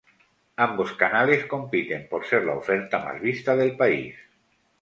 Ambos 0.55 0.93
canales 0.93 1.45
compiten 1.45 2.07
por 2.09 2.25
ser 2.25 2.43
la 2.45 2.53
oferta 2.55 2.97
más 3.05 3.21
vista 3.21 3.55
del 3.55 3.77
país. 3.77 4.15